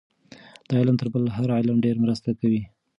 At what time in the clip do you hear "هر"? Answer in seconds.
1.37-1.47